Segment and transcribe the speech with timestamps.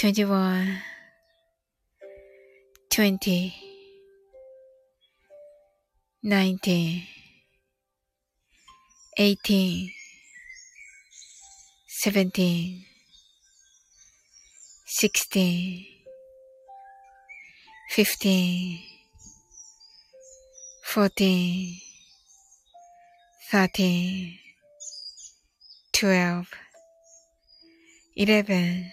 [0.00, 0.80] 21
[2.88, 3.52] 20
[6.22, 7.02] 19
[9.18, 9.90] 18
[11.86, 12.86] 17
[14.86, 15.86] 16
[17.90, 18.78] 15
[20.82, 21.82] 14
[23.50, 24.38] 13
[25.92, 26.46] 12
[28.16, 28.92] 11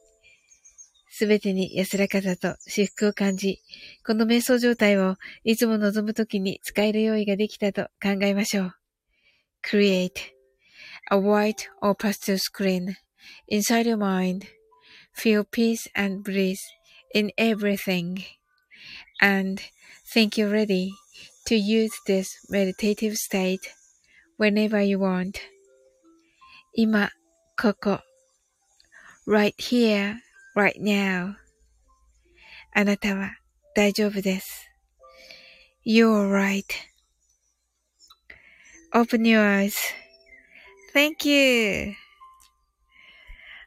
[1.13, 3.61] すべてに安らかさと至福を感じ、
[4.05, 8.73] この瞑想状態をいつも望むときに使える用意ができたと考えましょう。
[9.61, 10.11] Create
[11.11, 12.95] a white or pastel screen
[13.49, 14.45] inside your mind.
[15.13, 16.59] Feel peace and bliss
[17.13, 18.23] in everything.
[19.21, 19.61] And
[20.13, 20.91] think you're ready
[21.47, 23.59] to use this meditative state
[24.39, 25.39] whenever you want.
[26.73, 27.11] 今、
[27.57, 27.99] ここ。
[29.27, 30.15] right here,
[30.55, 31.35] right now.
[32.73, 33.37] あなたは
[33.75, 34.69] 大丈夫です。
[35.85, 36.31] You're
[38.93, 39.69] right.Open your
[40.93, 41.93] eyes.Thank you.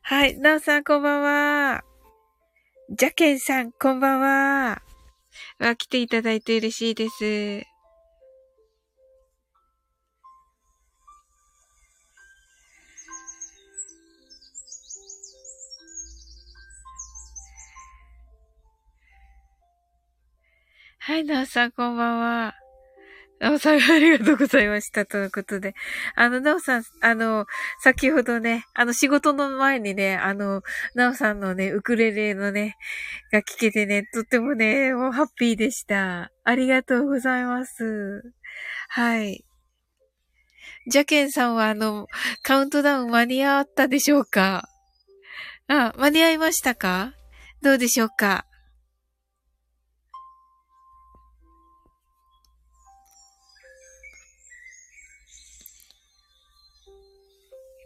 [0.03, 1.83] はい、なおさんこんばんは。
[2.91, 4.83] ジャケンさんこんばんは。
[5.59, 7.74] わ、来ていただいて嬉しいです。
[21.07, 22.55] はい、なおさん、こんばんは。
[23.39, 25.05] なおさん、ありがとうございました。
[25.05, 25.75] ということで。
[26.17, 27.45] あの、なおさん、あの、
[27.83, 30.63] 先ほどね、あの、仕事の前にね、あの、
[30.95, 32.77] なおさんのね、ウクレレのね、
[33.31, 36.31] が聞けてね、とってもね、もうハッピーでした。
[36.43, 38.23] ありがとうございます。
[38.89, 39.45] はい。
[40.87, 42.07] ジャケンさんは、あの、
[42.43, 44.71] カウントダウン間に合ったでしょうか？
[45.69, 47.13] あ、間に合いましたか？
[47.63, 48.47] どうでしょうか？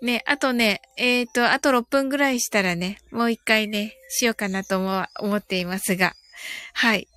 [0.01, 6.13] ね、あとね、えっ、ー、と、あと6分ぐらいしたらね、もう一回ね、しようかなと思思っていますが。
[6.73, 7.09] はい。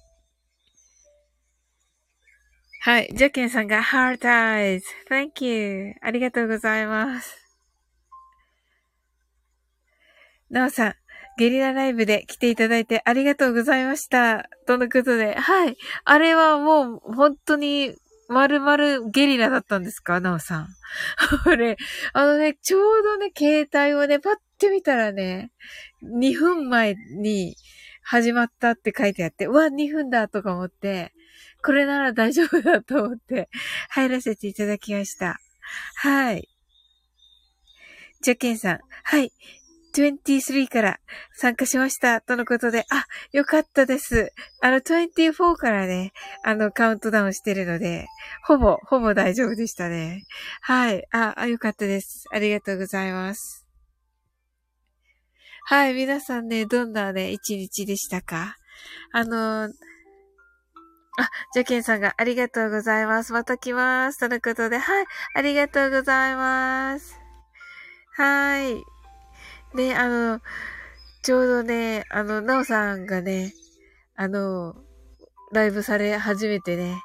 [2.84, 3.10] はい。
[3.14, 4.82] ジャケンさんが Heart Eyes.
[5.08, 5.94] Thank you.
[6.02, 7.38] ありがとうございます。
[10.50, 10.96] なおさん、
[11.38, 14.50] ゲリラライブで来ていただいてありがとうございました。
[14.66, 15.78] とのことで、はい。
[16.06, 17.96] あれはもう、本当に、
[18.32, 20.20] まるまるゲリラだったんですか？
[20.22, 20.68] なおさん。
[21.46, 21.78] あれ、
[22.14, 25.52] あのね、ちょうどね、携帯をね、パッて見たらね、
[26.04, 27.56] 2分前に
[28.04, 31.14] 始まったって書いてあって、うわ、2分だとか思って、
[31.64, 33.50] これなら大丈夫だと思って
[33.90, 35.40] 入らせていただきました。
[35.96, 36.48] はい。
[38.22, 38.80] じゃけんさん。
[39.04, 39.32] はい。
[39.94, 41.00] 23から
[41.34, 42.22] 参加しました。
[42.22, 44.32] とのことで、あ、よかったです。
[44.62, 48.08] あの、24からね、あの、カウントダウンしてるので、
[48.46, 50.24] ほぼ、ほぼ大丈夫でしたね。
[50.62, 51.04] はい。
[51.12, 52.26] あ、あよかったです。
[52.32, 53.68] ありがとうございます。
[55.66, 55.94] はい。
[55.94, 58.58] 皆さんね、どんなね、一日でしたか？
[59.12, 63.34] あのあ、ジャケンさんがありがとうございます。
[63.34, 64.20] また来ます。
[64.20, 65.06] とのことで、はい。
[65.36, 67.20] ありがとうございます。
[68.16, 69.01] はい。
[69.76, 70.42] で、あの、
[71.22, 73.54] ちょうどね、あの、なおさんがね、
[74.16, 74.76] あの、
[75.52, 77.02] ライブされ始めてね、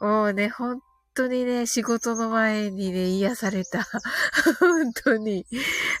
[0.00, 0.80] もうね、本
[1.14, 3.86] 当にね、仕事の前にね、癒された。
[4.60, 5.46] 本当に。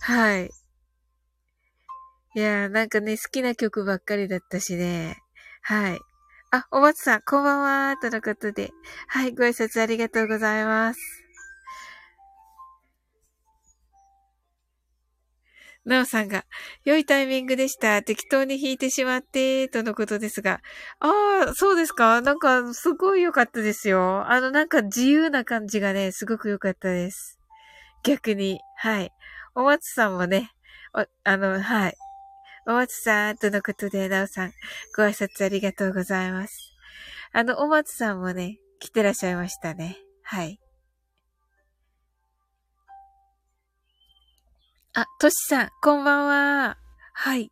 [0.00, 0.50] はい。
[2.36, 5.18] いやー、なんかね、好きな曲ばっかりだったしね。
[5.62, 6.00] はい。
[6.50, 8.72] あ、おばつさん、こんばんは、とのことで。
[9.08, 11.23] はい、ご挨拶ありがとうございます。
[15.84, 16.44] なおさんが、
[16.84, 18.02] 良いタイミングでした。
[18.02, 20.60] 適当に弾いてしまって、とのことですが。
[21.00, 22.22] ああ、そうですか？
[22.22, 24.30] なんか、すごい良かったですよ。
[24.30, 27.38] あの、なんか自由な感じがね、すごく良かったです。
[28.02, 28.60] 逆に。
[28.78, 29.12] はい。
[29.54, 30.52] お松さんもね、
[31.24, 31.94] あの、はい。
[32.66, 34.52] お松さん、とのことで、なおさん、
[34.96, 36.72] ご挨拶ありがとうございます。
[37.32, 39.98] あの、お松さんもね、来てらっしゃいましたね。
[40.22, 40.58] はい。
[44.96, 46.78] あ、としさん、こんばんは。
[47.14, 47.50] はい。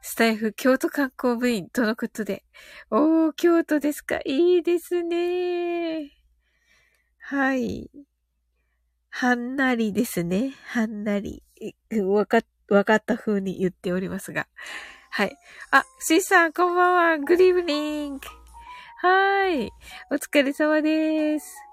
[0.00, 2.46] スタイフ京都観光部員とのことで。
[2.90, 4.20] おー、京都ですか。
[4.24, 6.12] いいですね。
[7.18, 7.90] はい。
[9.10, 10.54] はんなりですね。
[10.64, 11.42] はんなり。
[12.06, 12.40] わか、
[12.70, 14.46] わかった風に言っておりますが。
[15.10, 15.36] はい。
[15.70, 17.18] あ、シーさん、こんばんは。
[17.18, 18.20] グリーブニング。
[19.02, 19.70] はい。
[20.10, 21.67] お疲れ様です。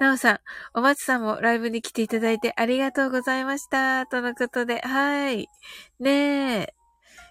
[0.00, 0.40] なおさん、
[0.74, 4.06] お松さんもライブに来ていただいてありがとうございました。
[4.06, 5.48] とのことで、はい。
[5.98, 6.74] ねえ。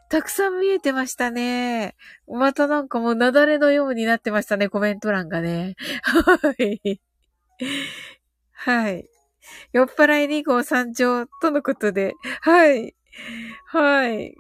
[0.10, 1.96] たくさん見えてましたね。
[2.28, 5.76] またなんかもう雪崩のようになってましたね、コメント欄がね。
[6.04, 7.02] はい。
[8.54, 9.10] はい。
[9.72, 12.96] 酔っ払い2号参上とのことで、はい。
[13.66, 14.36] はい。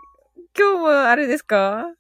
[0.57, 1.94] 今日もあれですか？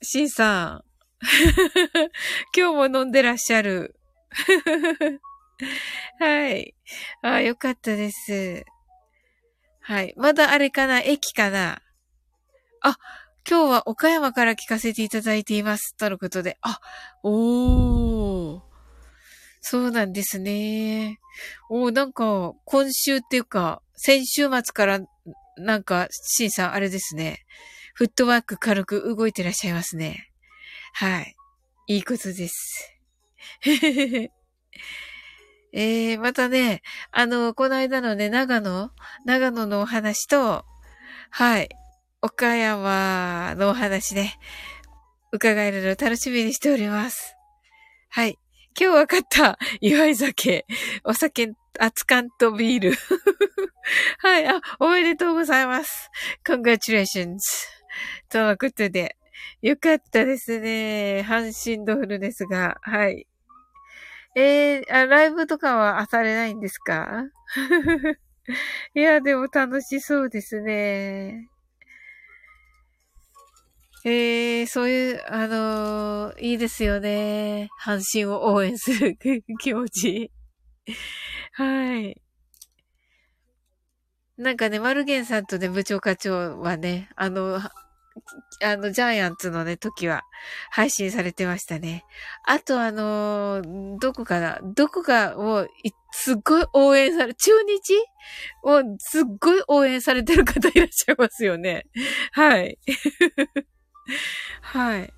[0.00, 0.84] シンさん。
[2.56, 3.94] 今日も飲んでらっしゃる。
[6.18, 6.74] はい。
[7.22, 8.64] あよかったです。
[9.80, 10.14] はい。
[10.16, 11.00] まだあれかな？
[11.00, 11.82] 駅かな？
[12.80, 12.96] あ、
[13.48, 15.96] 今日は岡山から聞かせていただいています。
[15.96, 16.58] とのことで。
[16.62, 16.80] あ、
[17.22, 18.62] おー。
[19.60, 21.20] そうなんですね。
[21.68, 25.00] おー、なんか、今週っていうか、先週末から、
[25.56, 27.44] なんか、シンさん、あれですね。
[27.94, 30.30] フットワーク軽く動いてらっしゃいますね。
[30.94, 31.36] はい。
[31.86, 32.92] いいことです。
[35.74, 38.90] えー、またね、あの、この間のね、長野
[39.24, 40.66] 長野のお話と、
[41.30, 41.68] はい、
[42.20, 44.38] 岡山のお話ね、
[45.32, 47.36] 伺えるのを楽しみにしております。
[48.10, 48.38] はい。
[48.78, 49.58] 今日分かった。
[49.80, 50.66] 祝い酒。
[51.04, 52.94] お酒、熱燗とビール。
[54.20, 54.46] はい。
[54.46, 56.10] あ、おめでとうございます。
[56.44, 57.38] congratulations.
[58.28, 59.16] とのことで。
[59.62, 61.24] よかったですね。
[61.26, 62.76] 阪神ドフルですが。
[62.82, 63.26] はい。
[64.34, 67.24] えー、あ、ライブとかはされないんですか？
[68.94, 71.48] いや、でも楽しそうですね。
[74.04, 77.68] えー、そういう、あのー、いいですよね。
[77.80, 79.16] 阪神を応援する
[79.60, 80.32] 気持ち。
[81.52, 82.20] はい。
[84.38, 87.60] なんかね、マルゲンさんとね、部長課長はね、あの、
[88.62, 90.22] あの、ジャイアンツのね、時は
[90.70, 92.04] 配信されてましたね。
[92.46, 95.66] あとあのー、どこかなどこかを、
[96.12, 97.94] すっごい応援され、中日？
[98.64, 101.86] をすっごい応援されてる方いらっしゃいますよね。
[102.32, 102.78] はい。
[104.60, 105.12] はい。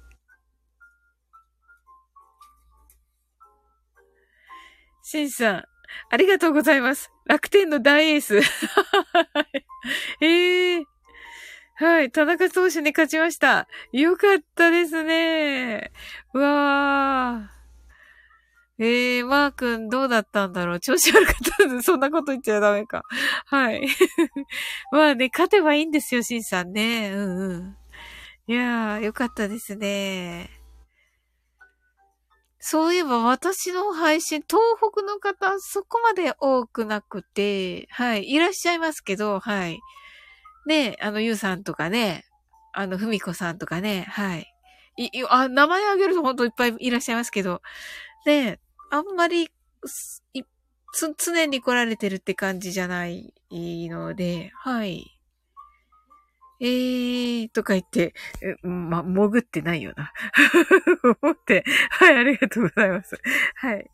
[5.03, 5.65] シンさん、
[6.11, 7.11] ありがとうございます。
[7.27, 8.39] 楽天の大エース。
[8.39, 8.43] え
[10.23, 10.94] えー
[11.77, 12.11] はい。
[12.11, 13.67] 田中投手に勝ちました。
[13.93, 15.91] よかったですね。
[16.33, 17.51] うわ
[18.79, 20.81] ええー、マー君どうだったんだろう？
[20.81, 23.03] 調子悪かったんで、そんなこと言っちゃダメか。
[23.47, 23.87] はい。
[24.91, 27.11] まあね、勝てばいいんですよ、シンさんね。
[27.13, 27.77] うんうん。
[28.47, 30.51] いやー、よかったですね。
[32.59, 39.81] そういえば私の配信、東北の方、そこまで多くなくて、はい、いらっしゃいますけど、はい。
[40.67, 42.25] ね、あの、ゆうさんとかね、
[42.73, 44.53] あの、ふみこさんとかね、はい。
[44.97, 47.63] い、いあ、名前あげると本当いっぱいいらっしゃいますけど、
[48.27, 49.51] ね、あんまり、
[50.93, 55.11] つ、常に来られてるって感じじゃないので、はい。
[56.61, 58.15] えーとか言って、
[58.63, 60.13] ま、潜ってないよな。
[61.21, 63.21] 思って、はい、ありがとうございます。
[63.57, 63.91] はい。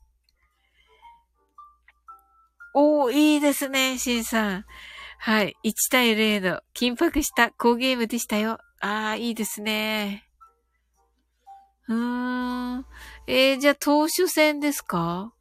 [2.75, 4.65] おー、いいですね、シンさん。
[5.23, 5.55] はい。
[5.65, 8.59] 1対0の緊迫した好ゲームでしたよ。
[8.81, 10.27] あー、いいですね。
[11.89, 12.87] うーん。
[13.27, 15.35] えー、じゃあ、投手戦ですか？
[15.35, 15.37] っ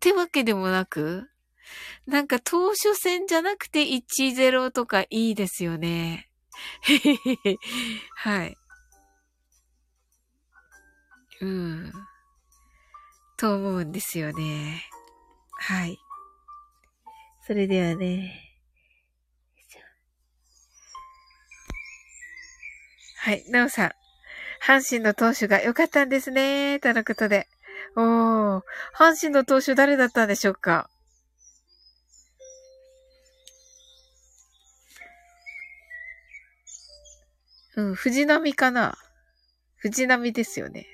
[0.00, 1.30] てわけでもなく？
[2.06, 6.28] なんか、投手戦じゃなくて1-0とかいいですよね。
[8.16, 8.56] はい。
[11.40, 11.92] うん。
[13.38, 14.82] と思うんですよね。
[15.58, 15.98] はい。
[17.46, 18.45] それではね。
[23.26, 23.44] はい。
[23.48, 23.90] なおさん。
[24.64, 26.78] 阪神の投手が良かったんですね。
[26.78, 27.48] とのことで。
[27.96, 28.62] おー。
[28.96, 30.88] 阪神の投手誰だったんでしょうか
[37.74, 38.96] うん、藤波かな
[39.78, 40.86] 藤波ですよね。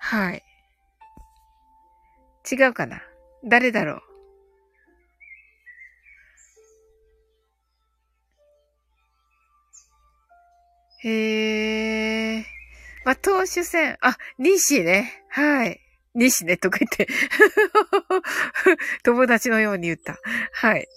[0.00, 0.42] はい。
[2.52, 3.00] 違うかな
[3.42, 4.07] 誰だろう
[11.04, 12.46] へえ。
[13.04, 13.96] まあ、投手戦。
[14.00, 15.24] あ、西ね。
[15.28, 15.80] はい。
[16.14, 17.06] 西ね、とか言って
[19.04, 20.18] 友達のように言った。
[20.52, 20.88] はい。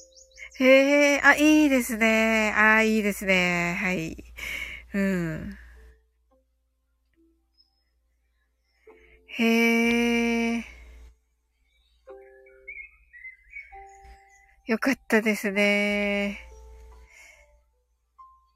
[0.59, 2.53] へえ、あ、いいですね。
[2.55, 3.77] あ、いいですね。
[3.79, 4.23] はい。
[4.93, 5.57] うん。
[9.27, 10.65] へえ。
[14.65, 16.50] よかったですね。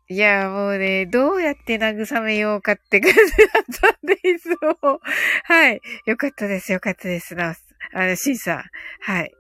[0.08, 3.24] いや、もうね、どうやって慰めようかって感じだ
[3.60, 4.50] ったんで、いつ
[4.84, 5.00] も。
[5.44, 5.82] はい。
[6.06, 7.56] よかったです、よかったです、な
[7.94, 8.64] お、あの、シンさん。
[9.02, 9.32] はい。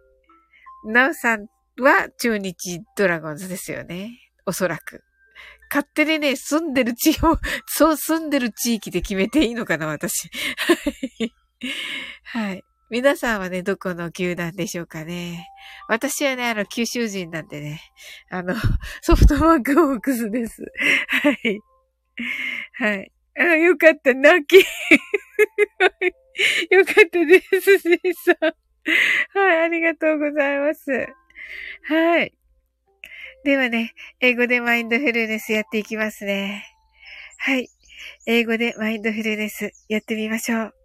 [0.86, 1.48] なおさん
[1.79, 4.19] は中日ドラゴンズですよね。
[4.48, 5.03] おそらく。
[5.69, 10.29] 勝手にね、住んでる地方、そう、住んでる地域で決めていいのかな、私。
[10.57, 10.74] は
[11.19, 11.34] い。
[12.24, 12.63] はい。
[12.92, 15.48] 皆さんはね、どこの球団でしょうかね。
[15.88, 17.82] 私はね、あの、九州人なんでね、
[18.30, 18.54] あの、
[19.01, 20.63] ソフトバンクホークスです。
[21.08, 21.60] はい。
[22.74, 23.12] はい。
[23.39, 24.58] あ、よかった、泣き。
[26.70, 28.36] よかったです、シーさん。
[29.39, 31.08] はい、ありがとうございます。
[31.86, 32.36] はい。
[33.44, 36.68] ではね、英語でマインドフルネスやっていきますね。
[37.39, 37.68] はい。
[38.27, 40.85] 英語でマインドフルネスやってみましょう。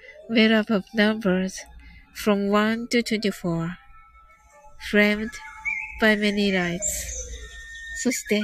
[0.30, 1.60] made up of numbers
[2.14, 3.76] from 1 to 24.
[4.90, 5.30] framed
[6.00, 6.82] by many lights
[7.98, 8.42] そして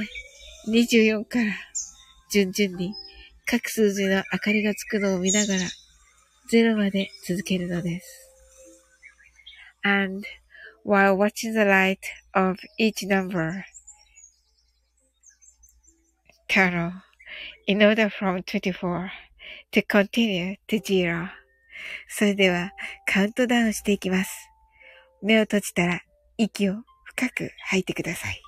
[0.67, 1.53] 24から
[2.31, 2.93] 順々に
[3.45, 5.59] 各数字の明かりがつくのを見ながら
[6.51, 8.29] 0まで続けるのです。
[9.83, 10.25] And
[10.85, 11.99] while watching the light
[12.33, 13.63] of each number,
[16.47, 16.93] Carol,
[17.67, 19.11] in order from 24
[19.71, 21.29] to continue to zero.
[22.08, 22.72] それでは
[23.06, 24.30] カウントダウンしていきます。
[25.22, 26.02] 目を閉じたら
[26.36, 28.40] 息を深く吐いてください。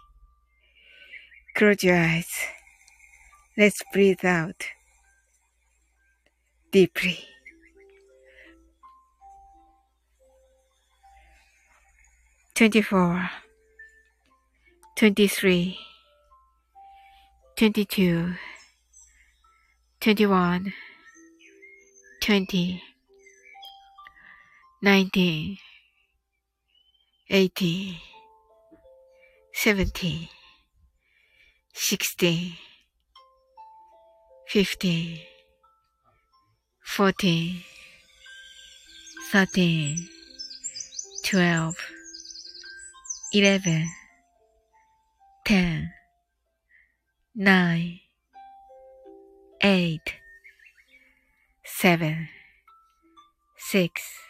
[1.56, 2.26] Close your eyes.
[3.56, 4.54] Let's breathe out.
[6.72, 7.18] deeply.
[12.54, 13.30] Twenty-four,
[14.96, 15.78] twenty-three,
[17.56, 18.34] twenty-two,
[20.00, 20.72] twenty-one,
[22.20, 22.82] twenty,
[24.82, 25.58] 19
[27.28, 28.00] 18
[29.52, 30.28] 17
[31.75, 32.56] 16
[34.46, 35.20] 15
[36.82, 37.62] 14
[39.30, 39.96] 13
[41.25, 41.75] 12
[43.34, 43.87] 11
[45.44, 45.92] 10
[47.34, 48.00] 9
[49.60, 50.00] 8
[51.64, 52.28] 7
[53.58, 54.29] 6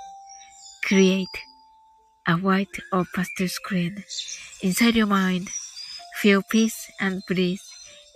[0.84, 1.36] Create
[2.26, 4.04] a white or pastel screen
[4.62, 5.48] inside your mind.
[6.20, 7.60] Feel peace and bliss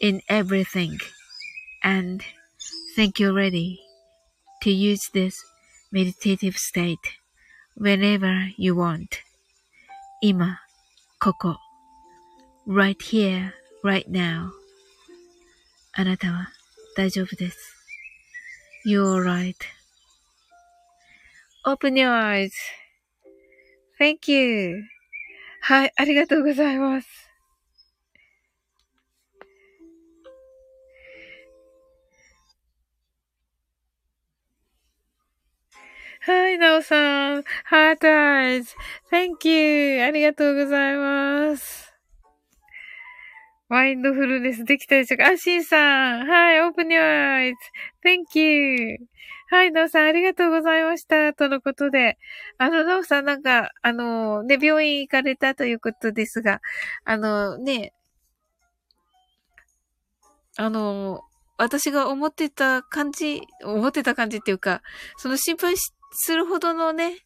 [0.01, 0.99] in everything.
[1.83, 2.23] And
[2.97, 3.81] think you're ready
[4.63, 5.37] to use this
[5.93, 7.19] meditative state
[7.75, 9.23] whenever you want.
[10.23, 10.61] 今、
[11.19, 11.57] ここ。
[12.67, 14.51] right here, right now.
[15.93, 16.49] あなたは
[16.97, 17.59] 大丈夫です。
[18.87, 19.23] You're
[21.66, 22.54] Open your eyes.
[24.00, 24.84] Thank you.
[25.62, 27.08] はい、ありがとうございます。
[36.22, 37.44] はい、なおさん。
[37.64, 38.76] ハートアイズ。
[39.12, 40.04] Thank you.
[40.04, 41.94] ありがとうございます。
[43.70, 45.28] マインドフルネスできたでしょうか？
[45.28, 46.28] あ、シンさん。
[46.28, 47.58] はい、オープニュアイズ。
[48.04, 48.98] Thank you.
[49.56, 51.34] はい、なおさん、ありがとうございました。
[51.34, 52.18] とのことで。
[52.58, 56.60] あの、なおさん、なんか、あの、ね、病院行かれたということですが、
[57.06, 57.94] あの、ね、
[60.58, 61.22] あの、
[61.58, 64.82] 私が思ってた感じ、思ってた感じっていうか、
[65.16, 67.20] その心配するほどのね、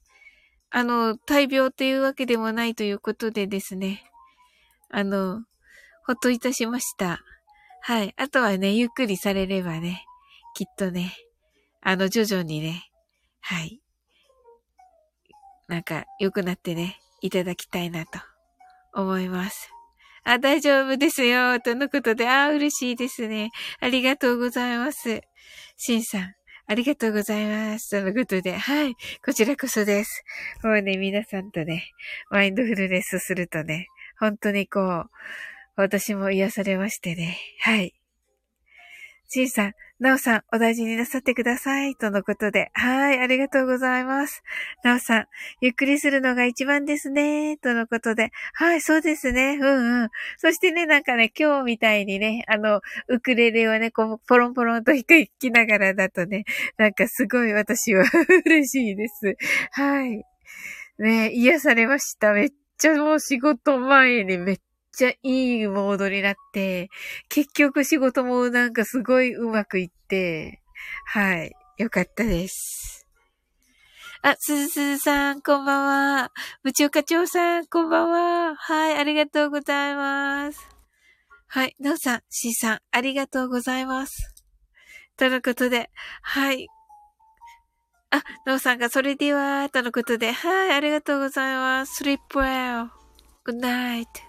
[0.70, 4.04] あの、大病っていうわけでもないということでですね、
[4.92, 5.42] あの、
[6.06, 7.22] ほっといたしました。
[7.82, 8.14] はい。
[8.18, 10.06] あとはね、ゆっくりされればね、
[10.54, 11.16] きっとね、
[11.82, 12.90] あの、徐々にね、
[13.42, 13.82] はい。
[15.68, 18.20] なんか、良くなってね、いただきたいなと
[18.94, 19.72] 思います。
[20.24, 21.60] あ、大丈夫ですよ。
[21.60, 23.52] とのことで、あ、嬉しいですね。
[23.80, 25.22] ありがとうございます。
[25.78, 26.36] しんさん、
[26.68, 27.90] ありがとうございます。
[27.90, 28.96] とのことで、はい。
[29.26, 30.24] こちらこそです。
[30.64, 31.92] もうね、皆さんとね、
[32.30, 33.88] マインドフルネスするとね、
[34.20, 35.10] 本当にこう、
[35.76, 37.40] 私も癒されましてね。
[37.62, 37.99] はい。
[39.32, 41.96] しんさん、なおさん、お大事になさってください。
[41.96, 42.72] とのことで。
[42.74, 44.42] はい、ありがとうございます。
[44.84, 45.26] なおさん、
[45.62, 47.56] ゆっくりするのが一番ですね。
[47.58, 48.32] とのことで。
[48.56, 49.60] はい、そうですね。
[49.62, 50.10] うんうん。
[50.40, 55.04] そしてね、なんかね、今日みたいにね、あの、ウクレレをね、こう、ポロンポロンと弾
[55.40, 56.46] きながらだとね、
[56.78, 58.04] なんかすごい私は
[58.48, 59.38] 嬉しいです。
[59.74, 60.24] はい。
[60.98, 62.34] ね、癒されました。
[62.34, 64.60] めっちゃもう仕事前にめっ
[65.00, 66.90] ちゃいいモードになって、
[67.30, 70.62] 結局仕事もなんかすごいうまくいって、
[71.06, 71.54] はい。
[71.78, 73.08] よかったです。
[74.22, 76.32] あ、すずすずさん、こんばんは。
[76.64, 78.56] 部長課長さん、こんばんは。
[78.58, 80.60] はい、ありがとうございます。
[81.48, 84.36] はい、なおさん、しーさん、ありがとうございます。
[85.16, 85.90] とのことで、
[86.22, 86.68] はい。
[88.12, 92.04] あ、なおさんがそれでは、とのことで、はい、ありがとうございます。
[92.04, 92.90] sleep well.
[93.46, 94.29] good night.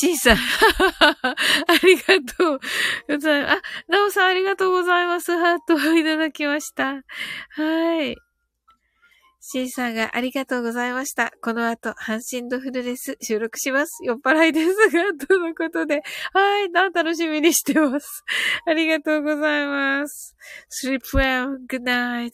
[0.00, 0.36] シンさん。
[1.68, 2.60] ありがとう
[3.06, 3.52] ございます。
[3.52, 5.36] あ、ナオさんありがとうございます。
[5.36, 7.02] ハートをいただきました。
[7.50, 8.16] はい。
[9.42, 11.32] シンさんがありがとうございました。
[11.42, 14.02] この後、ハンシンドフルネス収録します。
[14.04, 16.02] 酔っ払いですが、とのことで。
[16.32, 18.24] はい、楽しみにしてます。
[18.66, 20.34] ありがとうございます。
[20.82, 22.32] sleep well, good night.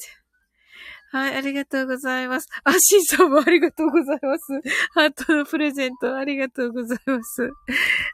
[1.13, 2.49] はい、ありがとうございます。
[2.65, 4.45] あ、シンさんもありがとうございます。
[4.93, 7.51] ハートのプレゼントありがとうございます。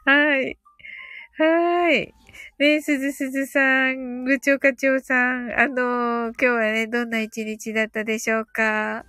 [0.05, 0.57] はい。
[1.37, 2.13] はい。
[2.59, 9.05] ねすずすずさん、部長課長さん、あのー、今日はね、どんな一日だったでしょうか？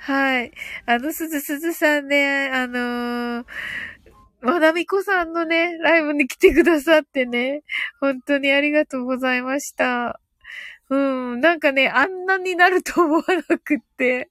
[0.00, 0.50] はい。
[0.86, 3.44] あの、すずすずさんね、あのー、
[4.40, 7.62] まなみこさんのね、ライブに来てくださってね、
[8.00, 10.20] 本当にありがとうございました。
[10.88, 14.28] うん、なんかね、あんなになると思わなくって。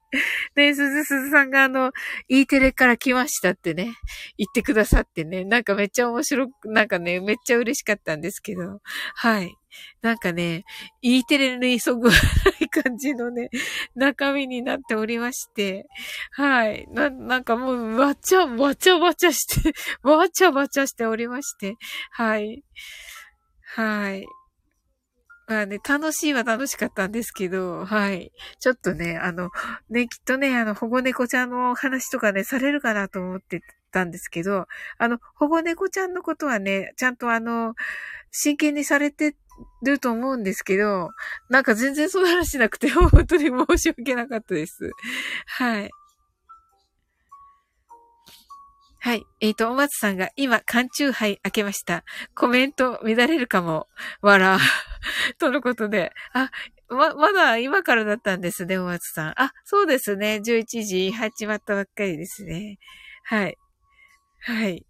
[0.55, 1.91] ね、すずすずさんがあの、
[2.29, 3.93] E テレから来ましたってね、
[4.37, 8.79] 言ってくださってね、なんかめっちゃ面白く、なんかね、めっちゃ嬉しかったんですけど、
[9.15, 9.53] はい。
[10.01, 10.63] なんかね、
[11.01, 12.15] E テレに急ぐな
[12.61, 13.49] い感じのね、
[13.95, 15.85] 中身になっておりまして、
[16.31, 16.87] はい。
[16.91, 21.75] な、なんかもう、わちゃ、わちゃわちゃして、わちゃわちゃしておりまして、
[22.11, 22.63] はい。
[23.75, 24.25] はい。
[25.47, 28.31] まあね、楽しいは楽しかったんですけど、はい。
[28.59, 29.51] ちょっとね、あの、
[29.89, 37.75] ね、きっとね、あの、保護猫ちゃんの話とかね、されるかなと思ってたんですけど、あの、保護猫ちゃんのことはね、ちゃんとあの、
[38.31, 39.35] 真剣にされて
[39.83, 41.11] ると思うんですけど、
[41.49, 44.91] なんか全然その話しなくて、 本当に申し訳なかったです。
[45.45, 45.89] はい。
[49.05, 49.23] はい。
[49.39, 52.03] えっ、ー、と、お松さんが今、缶中杯開けました。
[52.33, 53.87] コメント乱れるかも。
[54.23, 54.57] わら。
[55.37, 56.11] とのことで。
[56.33, 56.49] あ、
[56.89, 59.33] ま、まだ今からだったんですね、お松さん。
[59.39, 60.41] あ、そうですね。
[60.43, 62.79] 11時始まったばっかりですね。
[63.25, 63.59] はい。
[64.39, 64.83] はい。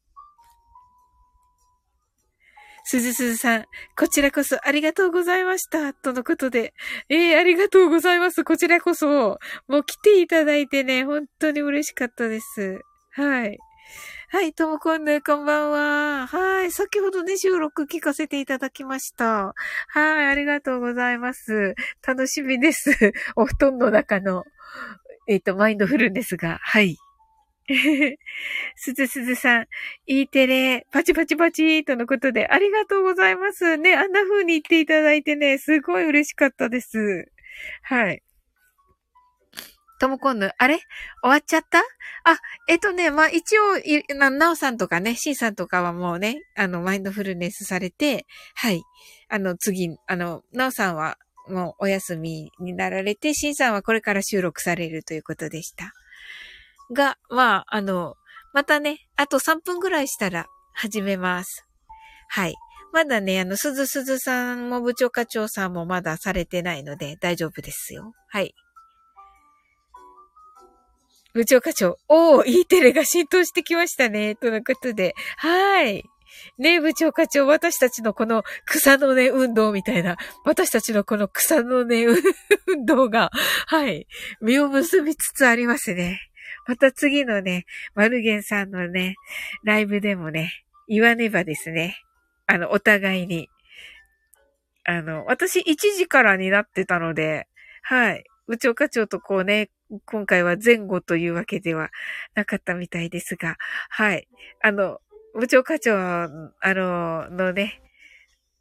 [2.86, 3.66] すずすずさん、
[3.98, 5.94] こちらこそありがとうございました。
[5.94, 6.74] とのことで。
[7.10, 8.46] ええー、ありがとうございます。
[8.46, 9.40] こちらこそ。
[9.68, 12.80] もう来ていただいてね、本当に嬉しかったです。
[13.12, 13.60] はい。
[14.36, 16.28] はい、ともこんぬ、こんばんは。
[16.28, 19.54] はい、先ほどね、収録聞かせていただきました。
[19.88, 21.74] はい、ありがとうございます。
[22.06, 22.92] 楽しみです。
[23.38, 24.44] お布団の中の、
[25.30, 26.98] えっ、ー、と、マインドフルですが、はい。
[28.76, 29.68] すずすずさん、
[30.06, 33.78] いテレ、パチパチパチとのことで、ありがとうございます。
[33.78, 37.32] ね、あんな風に言っていただいてね、すごい嬉しかったです。
[37.84, 38.22] はい。
[40.00, 40.80] ともこんぬ、あれ？
[41.22, 41.80] 終わっちゃった？
[41.80, 43.78] あ、えっとね、まあ、一応、
[44.16, 48.82] な、なおさんとかね、しんさんとかはもうね、あの、マインドフルネスされて、はい。
[49.30, 55.94] あの、次、あの、なおさんはもうお休みになられて、しんさんはこれから収録されるということでした。
[56.94, 58.16] が、まあ、あの、
[58.54, 61.66] またね、あと3分ぐらいしたら始めます。
[62.30, 62.56] はい。
[62.94, 68.14] まだね、あの、すずすずさんも部長課長さんもまだされてないので大丈夫ですよ。
[68.30, 68.54] はい。
[71.36, 74.36] 部長課長、おー、E テレが浸透してきましたね。
[74.36, 75.16] とのことで。
[75.36, 76.06] はい。
[76.58, 82.06] ね部長課長、私たちのこの草の根運動みたいな、私たちのこの草の根
[82.68, 83.32] 運動が、
[83.68, 84.08] はい、
[84.42, 86.22] 実を結びつつありますね。
[86.68, 89.16] また次のね、マルゲンさんのね、
[89.66, 90.54] ライブでもね、
[90.88, 91.98] 言わねばですね。
[92.48, 93.50] あの、お互いに。
[94.86, 97.48] あの、私1時からになってたので、
[97.82, 98.24] はい。
[98.48, 99.70] 部長課長とこうね、
[100.06, 101.90] 今回は前後というわけでは
[102.36, 103.58] なかったみたいですが、
[103.90, 104.28] はい。
[104.62, 105.00] あの、
[105.34, 106.28] 部長課長、あ
[106.64, 107.82] の、のね、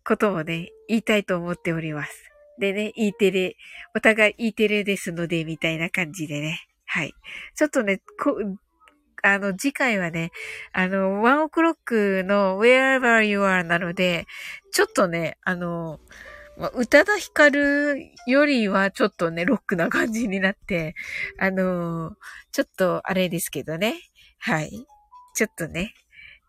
[0.05, 2.31] ことをね、言いたいと思っております。
[2.59, 3.57] でね、E テレ、
[3.97, 6.61] お互い E テレですので、みたいな感じでね。
[6.87, 7.15] はい。
[7.57, 8.37] ちょっとね、こ、
[9.23, 10.31] あの、次回はね、
[10.73, 14.27] あの、ワンオクロックの Wherever You Are なので、
[14.73, 15.99] ちょっとね、あの、
[16.57, 20.95] まあ、宇多田ヒカルよりはちょっとね、ロックな感じになって、
[21.39, 22.15] あのー、
[22.53, 23.95] ちょっとあれですけどね。
[24.39, 24.71] はい。
[25.35, 25.95] ちょっとね、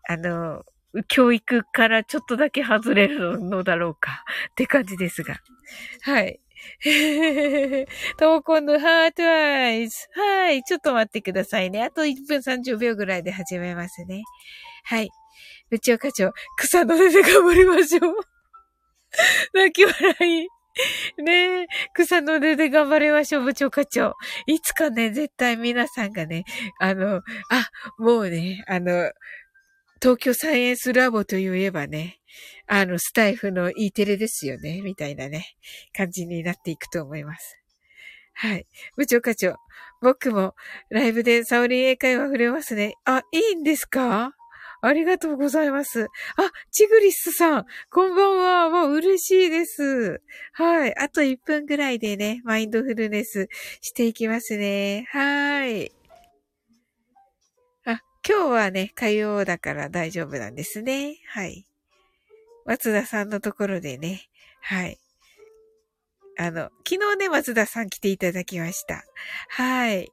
[0.08, 5.40] あのー、教育からちょっとだけ外れるのだろうかって感じですが。
[6.02, 6.40] はい。
[8.18, 9.96] トモコンのハートアイズ。
[10.14, 10.62] はい。
[10.62, 11.82] ちょっと待ってくださいね。
[11.82, 14.22] あと1分30秒ぐらいで始めますね。
[14.84, 15.10] はい。
[15.70, 18.35] 部長課長、草の根で頑張りましょう。
[19.54, 20.48] 泣き笑い。
[21.22, 24.14] ねえ、草の根で頑張りましょう、部長課長。
[24.46, 26.44] いつかね、絶対皆さんがね、
[26.80, 29.10] あの、あ、もうね、あの、
[30.02, 32.18] 東京サイエンスラボといえばね、
[32.66, 35.46] あの、スタイフの E テレですよね、みたいなね、
[35.96, 37.58] 感じになっていくと思います。
[38.34, 38.66] はい。
[38.96, 39.56] 部長課長、
[40.02, 40.54] 僕も
[40.90, 42.94] ライブでサオリン英会話触れますね。
[43.06, 44.35] あ、いいんですか？
[44.86, 46.04] ありがとうございます。
[46.04, 46.08] あ、
[46.70, 48.70] チグリスさん、こんばんは。
[48.70, 50.22] もう嬉しいです。
[50.52, 50.96] はい。
[50.96, 53.48] あと1分ぐらいでね、マインドフルネス
[53.80, 55.08] していきますね。
[55.10, 55.90] はい。
[57.84, 61.16] あ、今日はね、火曜だから大丈夫なんですね。
[61.30, 61.66] はい。
[62.64, 64.28] 松田さんのところでね、
[64.60, 64.98] はい。
[66.38, 69.02] あの、昨日ね、松田さん来ていただきました。
[69.48, 70.12] はい。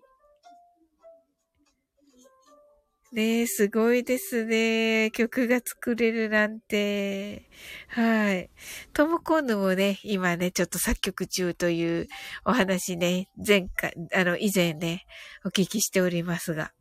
[3.14, 5.12] ねえ、すごいですね。
[5.14, 7.48] 曲が作れるなんて。
[7.90, 8.50] はい。
[8.92, 12.08] トムコンヌもね、今ね、ちょっと作曲中という
[12.44, 15.06] お話ね、前回、あの、以前ね、
[15.46, 16.72] お聞きしておりますが。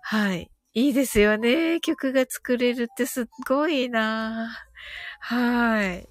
[0.00, 0.50] はい。
[0.72, 1.78] いいですよね。
[1.82, 4.48] 曲が作れるってすっごいな
[5.20, 6.08] はい。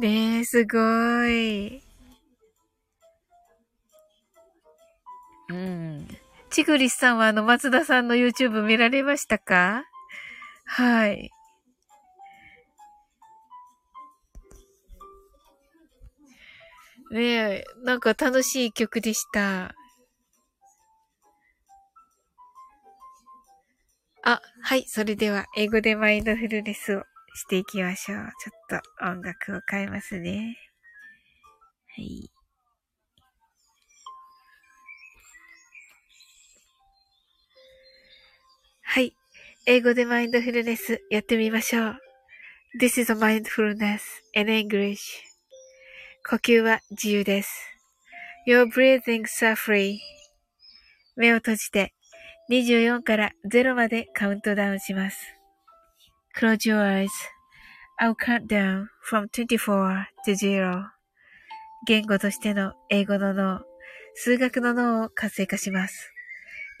[0.00, 0.76] ねえ、すご
[1.26, 1.84] い。
[5.50, 6.08] うん。
[6.50, 9.84] ちぐりさんはあの、松田さんの YouTube 見られましたか？
[10.66, 11.30] はい。
[17.12, 19.74] ねえ、なんか楽しい曲でした。
[24.22, 24.84] あ、はい。
[24.86, 27.00] それでは、英語でマインドフルネスを
[27.34, 28.18] していきましょう。
[28.18, 30.56] ちょっと音楽を変えますね。
[31.96, 32.30] はい。
[38.92, 39.14] はい。
[39.66, 41.96] 英語でマインドフルネスやってみましょう。
[42.80, 44.00] This is a mindfulness
[44.34, 44.98] in English.
[46.28, 47.52] 呼吸は自由です。
[48.48, 49.98] Your breathings are free.
[51.14, 51.94] 目を閉じて
[52.50, 55.18] 24から0までカウントダウンします。
[56.36, 57.06] Close your
[58.02, 60.84] eyes.I'll count down from 24 to 0.
[61.86, 63.60] 言語としての英語の脳、
[64.16, 66.12] 数学の脳を活性化します。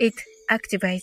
[0.00, 0.16] It
[0.50, 1.02] activates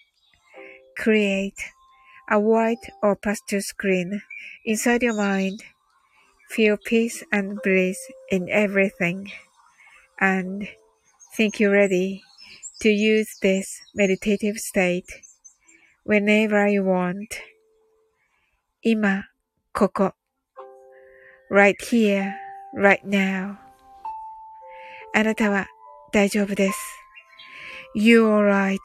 [1.00, 1.60] Create
[2.30, 4.22] a white or pastel screen
[4.64, 5.62] inside your mind.
[6.48, 7.98] Feel peace and bliss
[8.30, 9.30] in everything.
[10.20, 10.68] And
[11.34, 12.22] think you're ready
[12.80, 15.10] to use this meditative state
[16.04, 17.40] whenever you want.
[18.82, 19.24] 今、
[19.72, 20.14] ここ。
[21.50, 22.34] right here,
[22.74, 23.56] right now.
[25.14, 25.66] あなたは
[26.12, 26.78] 大丈夫です。
[27.94, 28.78] You're alright.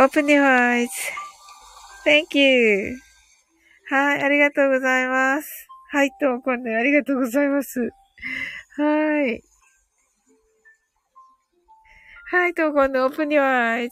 [0.00, 0.88] Open your eyes.
[2.04, 2.96] Thank you.
[3.90, 5.66] はい、ありがとうございます。
[5.90, 7.80] はい、と、今度ありがとうございます。
[8.76, 9.42] はい。
[12.30, 13.90] はい、と、今度 Open your eyes.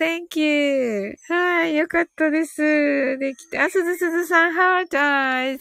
[0.00, 1.16] Thank you.
[1.28, 3.18] はい、よかったです。
[3.18, 5.60] できて、あ、すずすずさん、Heart eyes.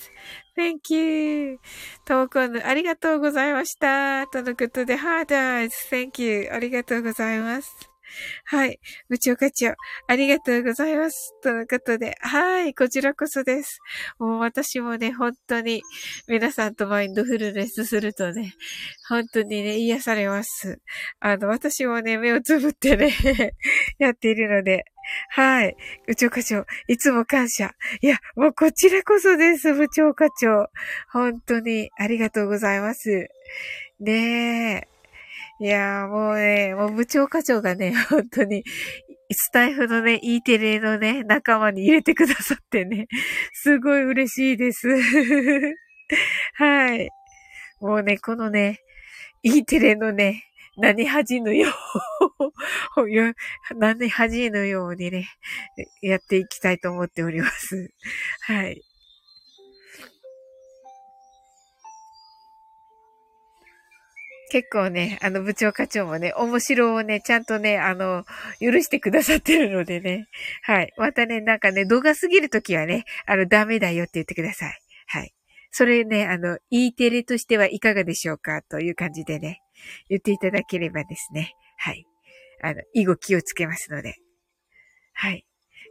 [0.56, 1.60] Thank you.
[2.06, 4.26] と、今度ありがとうございました。
[4.28, 5.70] とのことで、Heart eyes.
[5.90, 6.50] Thank you.
[6.50, 7.95] ありがとうございます。
[8.46, 8.80] はい。
[9.10, 9.74] 部長課長、
[10.08, 11.34] ありがとうございます。
[11.42, 12.74] とのことで、はい。
[12.74, 13.80] こちらこそです。
[14.20, 15.82] もう私もね、本当に
[16.28, 18.54] 皆さんとマインドフルネスするとね、
[19.08, 20.80] 本当にね、癒されます。
[21.20, 23.12] あの、私もね、目をつぶってね
[24.00, 24.86] やっているので、
[25.30, 25.76] はい。
[26.08, 27.76] 部長課長、いつも感謝。
[28.02, 30.68] いや、もうこちらこそです、部長課長。
[31.12, 33.28] 本当にありがとうございます。
[34.00, 34.95] ねえ。
[35.60, 38.64] いや、もうね、もう部長課長がね、 本当に、
[39.32, 43.08] スタイフのね、E テレのね、仲間に入れてくださってね、
[43.54, 44.90] すごい嬉しいです。
[46.56, 47.10] はい。
[47.80, 48.82] もうね、このね、
[49.44, 50.44] E テレのね、
[50.78, 51.70] 何恥のよ
[52.98, 53.34] う
[53.76, 55.30] 何恥のようにね、
[56.02, 57.94] やっていきたいと思っております。
[58.42, 58.82] はい。
[64.56, 68.24] 結構ね、あの部長課長もね、面白をね、ちゃんとね、あの、
[68.62, 70.30] 許してくださってるのでね。
[70.64, 70.94] はい。
[70.96, 74.80] またね、なんかね、動画すぎるときはね、あの、ダメだよって言ってください。
[75.08, 75.34] はい。
[75.72, 79.60] それね、あの、E テレとしてはいかがでしょうかという感じでね。
[80.08, 81.52] 言っていただければですね。
[81.78, 82.06] はい。
[82.64, 84.16] あの、以後気をつけますので。
[85.16, 85.46] はい。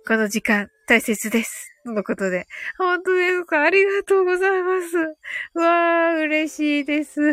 [0.08, 1.73] この時間、大切です。
[1.92, 2.46] のことで。
[2.78, 3.62] 本当ですか？
[3.62, 4.96] ありがとうございます。
[5.54, 7.20] わー、嬉しいです。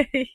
[0.00, 0.34] い。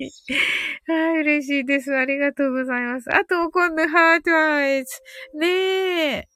[0.87, 1.95] はい、嬉しいです。
[1.95, 3.13] ありがとうございます。
[3.15, 5.01] あと、今度、ハートアイズ。
[5.35, 6.27] ねえ。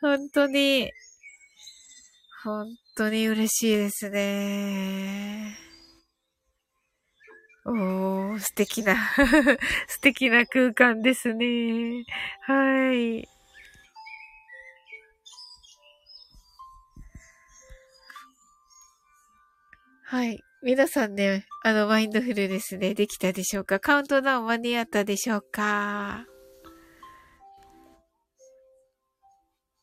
[0.00, 0.90] 本当に。
[2.44, 5.56] 本当に嬉しいですね。
[7.66, 8.96] おー、素敵な
[9.86, 12.04] 素敵な空間ですね。
[12.46, 13.28] はい。
[20.10, 20.42] はい。
[20.64, 23.78] 皆さんね、あの、マインドフルですね、できたでしょうか？
[23.78, 26.26] カウントダウン間に合ったでしょうか？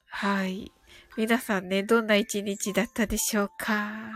[0.09, 0.69] はい。
[1.15, 4.11] 皆さんね、どんな一日だったでしょうか？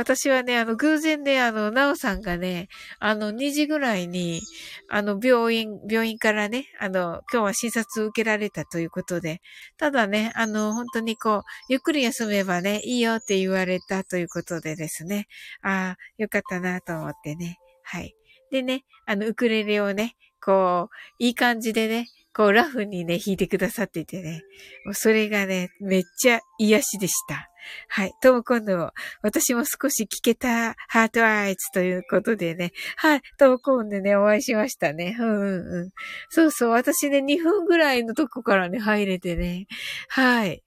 [0.00, 2.68] 私はね、あの、偶然で、あの、なおさんがね、
[3.00, 4.40] あの、2時ぐらいに、
[4.88, 9.42] あの、病院、病院からね、あの、今日は診察を受けられたということで、
[9.76, 15.26] ただね、あの、本当にこう、ゆっくり休めばね、いいよって言われたということでですね、
[15.60, 18.14] ああ、よかったなと思ってね、はい。
[18.50, 24.40] でね、あの、ウクレレをね、こう、いい感じでね、こう、ラフにね、弾いてくださっててね、
[24.86, 27.49] もうそれがね、めっちゃ癒しでした。
[27.88, 28.12] はい。
[28.20, 28.92] とも今度、
[29.22, 32.72] 私も少し聞けたハートアイズということでね。
[32.96, 33.22] はい。
[33.38, 35.16] とも今度ね、お会いしましたね。
[35.18, 35.90] うんうんうん。
[36.30, 36.70] そうそう。
[36.70, 39.66] 私ね、2分ぐらいのとこからね、入れてね。
[40.08, 40.62] はい。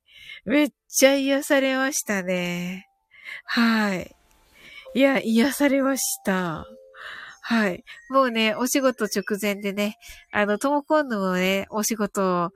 [0.45, 2.87] めっちゃ癒されましたね。
[3.45, 4.15] はい。
[4.95, 6.65] いや、癒されました。
[7.41, 7.83] はい。
[8.09, 9.97] もうね、お仕事直前でね、
[10.31, 12.53] あの、ともこんぬもね、お仕事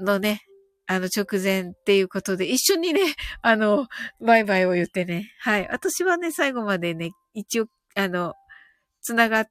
[0.00, 0.42] のね、
[0.92, 3.00] あの、直前っていうことで、一緒にね、
[3.42, 3.86] あの、
[4.20, 5.32] バイバイを言ってね。
[5.38, 5.68] はい。
[5.70, 8.34] 私はね、最後までね、一応、あの、
[9.00, 9.46] つなが、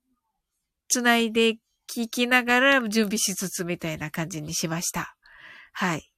[0.89, 1.53] つないで
[1.89, 5.15] 聞きながら準備しつつみたいな感じにしました。
[5.71, 6.11] はい。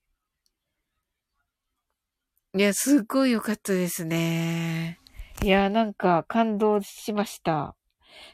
[2.56, 5.00] いや、すっごい良かったですね。
[5.44, 7.76] いや、なんか感動しました。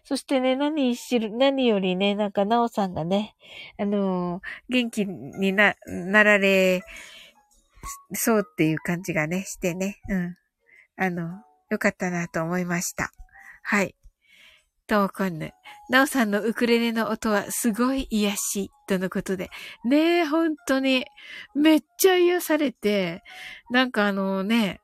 [0.04, 3.36] そしてね、何しる、何よりね、なんか、なおさんがね、
[3.80, 6.84] あのー、元気にな、なられ、
[8.14, 10.38] そうっていう感じがね、してね、うん。
[10.98, 13.12] あの、よかったなと思いました。
[13.64, 13.96] はい。
[14.88, 15.52] ともこんぬ。
[15.90, 19.50] なおさんのウクレレの音はすごい癒し、とのことで。
[19.84, 21.06] ねえ、本当に、
[21.54, 23.22] めっちゃ癒されて、
[23.70, 24.80] なんかあのね、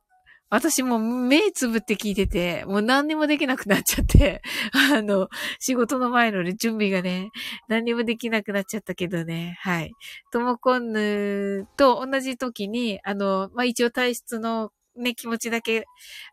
[0.54, 4.44] 私も目つぶって聞いてて、もう何にもできなくなっちゃって、
[4.94, 7.32] あの、仕事の前の、ね、準備がね、
[7.68, 9.92] 何にもできなくなっちゃったけどね、はい。
[10.32, 15.86] ともこんぬと同じ時に、あの、まあ、一応体質のね、気持ちだけ、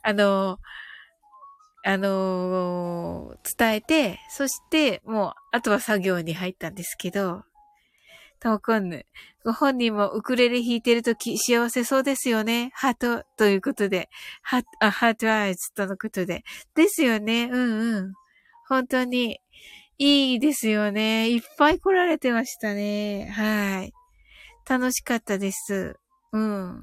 [0.03, 0.59] あの、
[1.83, 7.45] あの伝えて、そして、もう、あとは作業に入ったんですけど、
[8.41, 9.05] ともこんぬ。
[9.45, 12.71] ご本人もウクレレ弾いてるとき幸せそうですよね。
[12.75, 14.09] ハートということで。
[14.43, 16.43] ハあハートアイズとのことで。
[16.75, 17.45] ですよね。
[17.45, 18.13] うんうん。
[18.67, 19.41] 本当に
[19.99, 21.29] いいですよね。
[21.31, 23.27] いっぱい来られてましたね。
[23.37, 23.93] はい。
[24.69, 25.97] 楽しかったです。
[26.33, 26.81] うん。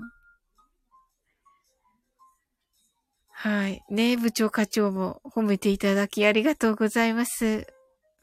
[3.31, 3.83] はい。
[3.89, 7.67] ね部長課長も褒めていただきありがとうございます。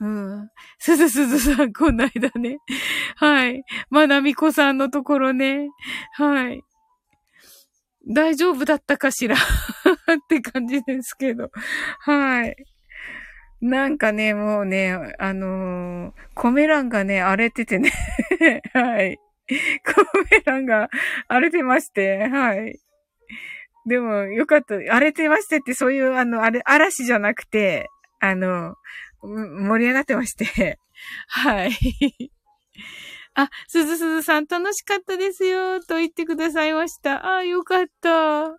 [0.04, 0.50] うん。
[0.78, 2.58] すずすずさん、こないだね。
[3.16, 3.64] はい。
[3.88, 5.70] まなみこさんのところね。
[6.12, 6.62] はい。
[8.06, 9.34] 大丈夫だったかしら？
[9.36, 9.38] っ
[10.28, 11.50] て感じですけど。
[12.00, 12.54] はい。
[13.62, 17.90] なんかね、もうね、あのー、コメ欄がね、荒れててね。
[18.74, 19.16] はい。
[19.16, 20.90] コメ欄が
[21.28, 22.78] 荒れてまして、はい。
[23.86, 24.74] でも、よかった。
[24.74, 27.88] 荒れてましてって、そういう、あの、あれ、嵐じゃなくて、
[28.20, 28.76] あの、
[29.26, 30.78] 盛り上がってまして。
[31.28, 31.70] はい。
[33.36, 37.26] あ、すずすずさん楽しかったですよ、と言ってくださいました。
[37.26, 38.50] ああ、よかった。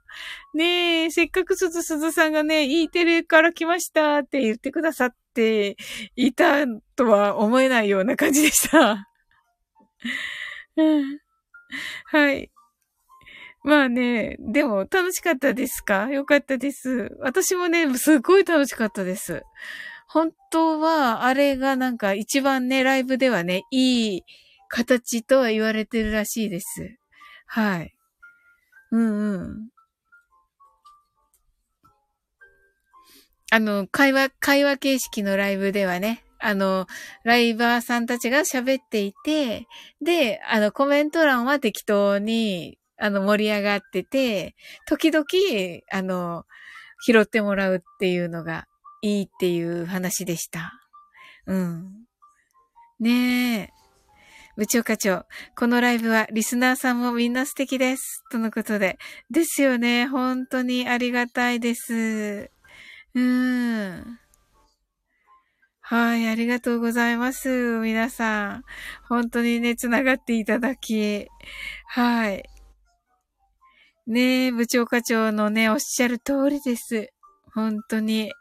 [0.54, 5.78] ねえ、せっかくすずすずさんがね、E テレから来ましたって言ってくださって
[6.18, 9.08] いたとは思えないような感じでした。
[12.06, 12.52] はい。
[13.64, 16.10] まあね、でも楽しかったですか？
[16.10, 17.10] よかったです。
[17.20, 19.42] 私もね、すっごい楽しかったです。
[20.16, 24.24] 本当は、あれがなんか一番ね、ライブではね、いい
[24.70, 26.98] 形とは言われてるらしいです。
[27.48, 27.94] はい。
[28.94, 29.70] うんうん。
[33.52, 36.88] あの、会話、会話形式のライブではね、あの、
[37.26, 39.68] ライバーさんたちが喋っていて、
[40.02, 44.56] で、あの、コメント欄は適当に、あの、盛り上がってて、
[44.88, 45.26] 時々、
[45.92, 46.46] あの、
[47.06, 48.66] 拾ってもらうっていうのが
[49.06, 50.74] いいっていう話でした。
[51.46, 52.08] うん。
[53.00, 53.70] ねえ。
[54.58, 55.26] 部長課長、
[55.56, 58.24] このライブはリスナーさんもみんな素敵です。
[58.32, 58.98] とのことで。
[59.30, 60.08] ですよね。
[60.08, 62.50] 本当にありがたいです。
[63.14, 64.20] うん。
[65.82, 67.50] はい、ありがとうございます。
[67.84, 68.64] 皆さん。
[69.08, 71.28] 本当にね、つながっていただき。
[71.86, 72.44] はい。
[74.08, 77.12] ねえ、部長課長のね、おっしゃる通りです。
[77.54, 78.32] 本当に。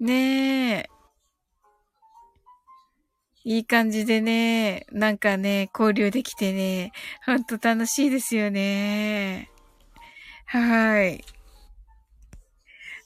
[0.00, 0.88] ねえ。
[3.44, 6.92] いい感じでね、なんかね、交流できてね、
[7.26, 9.50] ほんと楽しいですよね。
[10.46, 11.22] はい。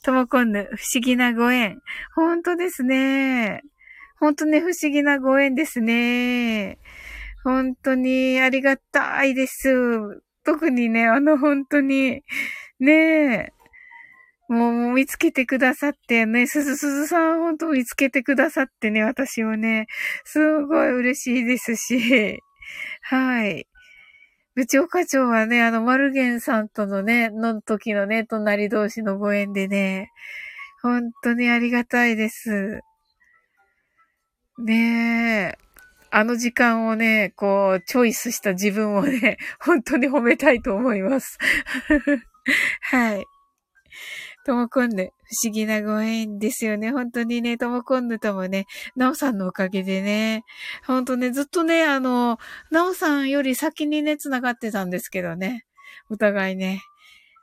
[0.05, 1.83] ともこんぬ、不思議なご縁。
[2.15, 3.63] ほんとですね。
[4.21, 6.79] ほんとね、不思議なご縁ですね。
[7.43, 10.23] 本当にありがたいです。
[10.45, 12.23] 特にね、あの本当に、
[12.79, 13.53] ねえ、
[14.49, 19.87] もう見つけてくださってね、すずすずさん本当見つけてくださってね、私をね、
[20.25, 22.41] すごい嬉しいですし、
[23.03, 23.67] はい。
[24.55, 30.11] 部長課長はね、あの、マルゲンさんとのね、の時のね、隣同士のご縁でね、
[30.83, 32.81] 本当にありがたいです。
[34.59, 35.69] ねえ。
[36.11, 41.39] あの時間をね、こう、チョイスした自分をね、 本当に褒めたいと思います。
[42.81, 43.25] はい。
[44.49, 46.91] ともこんぬ、不思議なご縁ですよね。
[46.91, 48.65] 本当にね、ともこんぬともね、
[48.97, 50.43] なおさんのおかげでね、
[50.87, 52.39] 本当ね、ずっとね、あの、
[52.71, 55.67] なおさんより先にね、繋がってたんですけどね。
[56.09, 56.81] お互いね。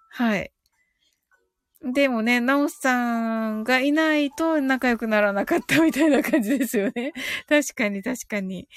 [0.09, 0.51] はい。
[1.83, 7.13] でもね、なおさんがいないと仲良くならなかった みたいな感じですよね。
[7.47, 8.67] 確かに確かに。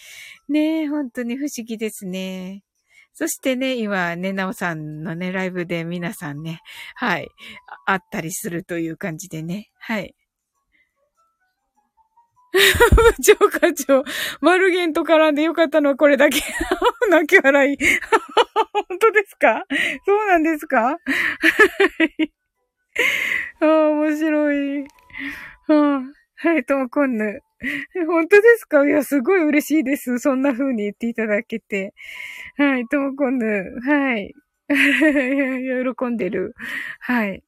[0.51, 2.63] ね本当に不思議ですね。
[3.19, 6.61] そしてね、今ね、なおさんのね、ライブで皆さんね、
[6.95, 7.29] はい、
[7.85, 10.15] あったりするという感じでね、はい。
[12.53, 12.61] 部
[13.21, 14.05] 長課長、
[14.41, 16.41] マルゲンと絡んでよかったのはこれだけ。
[17.11, 17.77] 泣き笑い。
[18.89, 19.65] 本当ですか？
[20.07, 20.91] そうなんですか？
[23.61, 24.83] ああ、面白い。
[24.83, 24.87] は
[25.67, 26.03] あ、
[26.49, 27.43] はい、ともこんぬ。
[28.07, 28.87] 本当ですか？
[28.87, 30.19] いや、すごい嬉しいです。
[30.19, 31.95] そんな風に言っていただけて。
[32.57, 33.47] はい、ともこんぬ。
[33.85, 34.35] はい。
[34.69, 36.55] 喜んでる。
[37.01, 37.43] はい。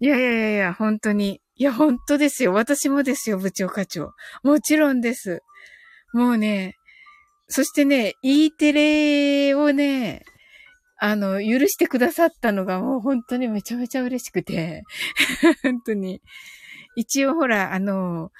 [0.00, 1.40] いやいやいやいや、本当に。
[1.56, 2.52] いや、本当ですよ。
[2.54, 4.12] 私もですよ、部長課長。
[4.42, 5.42] もちろんです。
[6.14, 6.76] もうね、
[7.48, 10.24] そしてね、E テレをね、
[10.98, 14.84] あの、許してくださったのがもう本当にめちゃめちゃ嬉しくて。
[15.62, 16.22] 本当に。
[16.96, 18.32] 一応ほら、あの、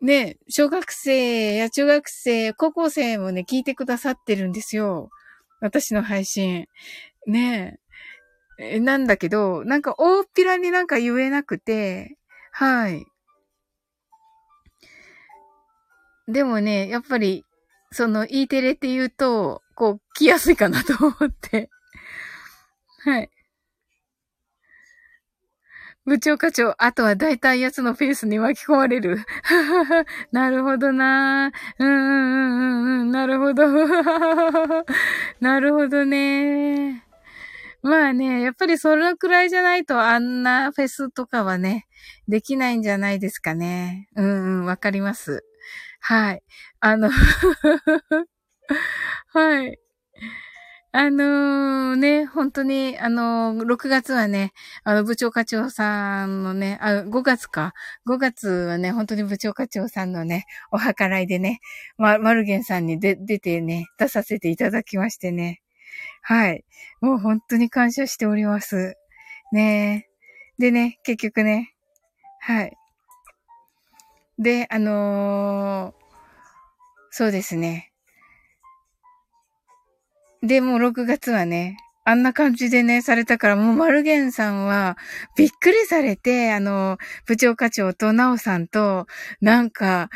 [0.00, 5.08] ね、小学生や中学生、高校生もね、聞いてくださってるんですよ。
[5.60, 6.66] 私の配信。
[7.26, 7.78] ね
[8.58, 8.80] え。
[8.80, 12.16] なんだけど、なんか大っぴらになんか言えなくて、
[12.52, 13.06] はい。
[16.28, 17.44] でもね、やっぱり、
[17.92, 21.70] その E テレって言うと、こう、来やすいかなと思って。
[23.04, 23.30] はい。
[26.06, 29.18] 部長課長、あとは大体やつのペースに巻き込まれる。
[30.30, 31.50] なるほどな
[31.80, 33.64] うんうんうんうん、なるほど。
[35.40, 37.04] なるほどね。
[37.82, 41.86] まあね、やっぱりそのくらいじゃないとあんなフェスとかはね、
[42.28, 44.08] できないんじゃないですかね。
[44.16, 45.44] うんうん、わかります。
[46.00, 46.42] はい。
[46.80, 47.10] あの
[49.28, 49.78] はい。
[50.98, 57.74] あのー、ね、本当に、あのー、6月はね、あの、部長課長さんのね、あ、5月か。
[58.08, 61.60] 5月はね、本当に部長課長さんのね、お計らいでね、
[61.98, 65.60] ま、マルゲンさんにで、出てね、出させていただきましてね。
[66.22, 66.64] はい。
[67.02, 68.94] もう本当に感謝しております。
[69.52, 70.08] ね
[70.58, 71.74] でね、結局ね、
[72.40, 72.72] はい。
[74.38, 75.94] で、あのー、
[77.10, 77.92] そうですね。
[80.42, 84.96] で、もう6月はね、あんな感じでね、されたから、もうマルゲンさんは、
[85.36, 89.06] びっくりされて、あの、部長課長とナオさんと、
[89.40, 90.08] なんか、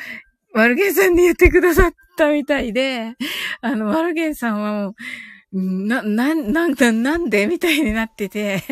[0.55, 3.15] マルゲンさんに言ってくださったみたいで、
[3.61, 4.95] あの、マルゲンさんはもう、
[5.53, 7.49] な、な、なんだ、なんで？
[7.49, 8.67] みたいになってて、す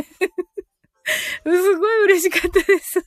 [1.45, 3.05] ごい嬉しかったです。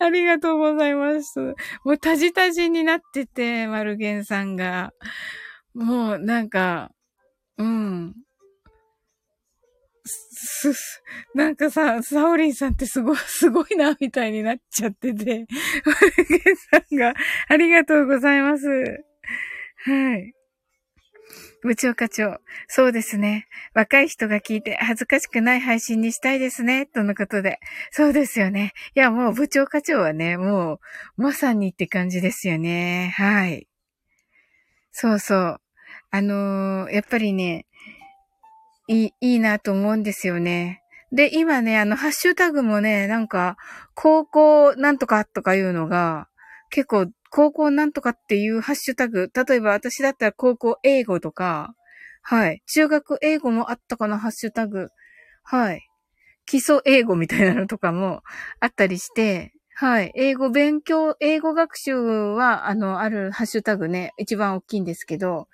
[0.00, 1.38] ありがとうございます。
[1.84, 4.90] もうタジタジになってて、マルゲンさんが。
[5.74, 6.90] もうなんか、
[7.58, 8.14] うん。
[10.04, 11.02] す、す
[11.34, 15.46] なんかさ、サオリンさんってすご、 すごいな、みたいになっちゃってて、
[15.84, 17.14] マルゲンさんが、
[17.48, 18.66] ありがとうございます。
[19.84, 20.34] はい。
[21.62, 22.38] 部長課長。
[22.68, 23.48] そうですね。
[23.74, 26.86] 若い人が聞いて恥ずかしくない配信にしたいですね。
[26.86, 27.58] とのことで。
[27.90, 28.72] そうですよね。
[28.94, 30.74] いや、もう部長課長はね、も
[31.16, 33.12] う、まさにって感じですよね。
[33.16, 33.66] はい。
[34.92, 35.60] そうそう。
[36.10, 37.66] あのー、やっぱりね、
[38.88, 40.82] いい、いいなと思うんですよね。
[41.12, 43.56] で、今ね、あの、ハッシュタグもね、なんか、
[43.94, 46.28] 高校なんとかとかいうのが、
[46.70, 51.74] 結構高校なんとかっていうハッシュタグ、例えば私だったら高校英語とか、
[52.22, 52.62] はい。
[52.66, 54.88] 中学英語もあったかな、ハッシュタグ。
[55.44, 55.88] はい。
[56.46, 58.22] 基礎英語みたいなのとかも
[58.60, 60.12] あったりして、はい。
[60.14, 65.48] 英語勉強、英語学習は、あの、あるハッシュタグね、一番大きいんですけど、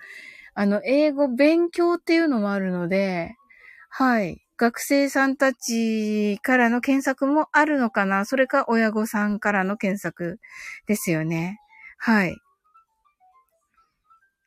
[0.54, 3.34] あの、英語勉強っていうのもあるので、
[3.90, 4.40] はい。
[4.58, 10.40] 学生さんたちからの検索もあるのかなそれか親御さんからの検索
[10.88, 11.58] ですよね。
[11.98, 12.36] はい。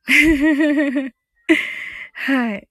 [2.13, 2.67] はい。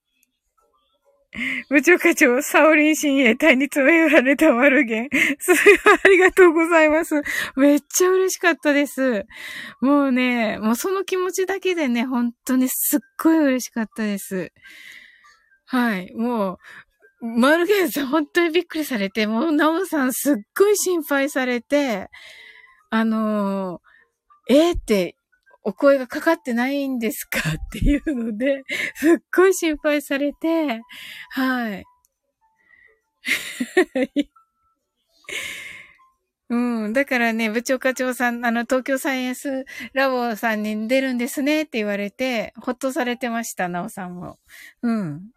[1.68, 5.08] 部長課長、サオリン親衛隊に詰め寄られた丸源。
[5.38, 7.22] それはありがとうございます。
[7.56, 9.26] めっちゃ嬉しかったです。
[9.80, 14.52] もうね、もうその気持ちだけでね、本当にすっごい嬉しかったです。
[15.66, 16.12] はい。
[16.14, 16.58] も
[17.22, 22.08] う、マルゲンさん本当にびっくりされて、もうナオさんすっごい心配されて、
[22.90, 25.16] あのーえー、って、
[25.66, 27.40] お声がかかってないんですか？
[27.50, 28.62] っていうので、
[28.96, 30.80] すっごい心配されて、
[31.30, 31.84] はい。
[36.48, 36.92] うん。
[36.92, 39.64] だからね、部長課長さん、あの、東京サイエンス
[39.94, 44.38] ラボさんに出るんですねって言われて、ほっとされてました、なおさんも。
[44.82, 45.30] うん。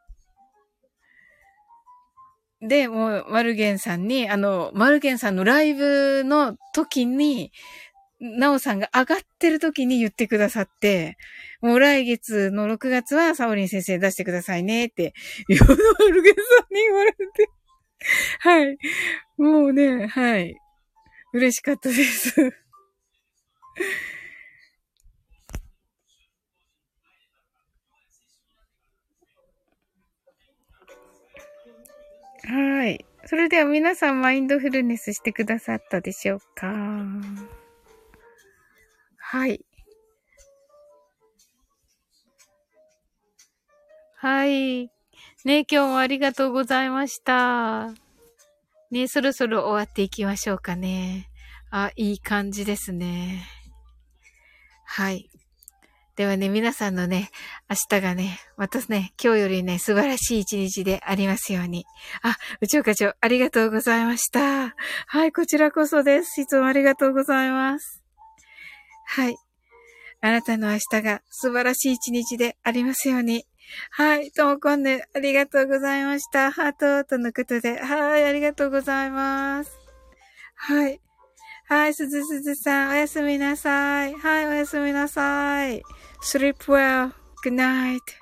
[2.61, 7.51] で、もう、マルゲンさんに、あの、マルゲンさんのライブの時に、
[8.20, 11.17] なおさんが上がってる時に言ってくださって、
[11.61, 15.13] もう来月の6月はサオリン先生出してくださいねって、
[15.47, 15.76] ヨドマ
[16.13, 17.17] ルゲさんに言われて、
[18.39, 18.78] はい。
[19.38, 20.55] もうね、はい。
[21.34, 22.53] 嬉しかったです。
[32.43, 33.05] はい。
[33.26, 37.59] それでは皆さんマインドフルネスしてくださったでしょうか？
[39.32, 39.63] はい。
[44.15, 44.89] はい。
[45.45, 47.93] ね、今日もありがとうございました。
[48.89, 51.30] ね、そろそろ終わっていきましょうかね。
[51.69, 53.45] あ、いい感じですね。
[54.84, 55.30] はい。
[56.15, 57.30] ではね、皆さんのね、
[57.69, 61.86] 明日がね、またね、今日よりね、素晴らしい一日でありますように。
[62.23, 64.75] あ、宇宙課長、ありがとうございました。
[65.05, 66.41] はい、こちらこそです。
[66.41, 67.99] いつもありがとうございます。
[69.12, 69.38] はい。
[70.22, 73.43] あなたの明日が素晴らしい一日でありますように。
[73.89, 74.32] はい。
[74.32, 76.51] ともこんで、ありがとうございました。
[76.51, 77.80] ハートとのことで。
[77.80, 78.26] はい。
[78.26, 79.72] ありがとうございます。
[80.55, 81.01] はい。
[81.68, 81.93] はい。
[81.95, 84.14] すずすずさん、おやすみなさい。
[84.14, 84.47] はい。
[84.47, 85.82] おやすみなさい。
[86.22, 87.12] sleep well.
[87.43, 88.18] good night.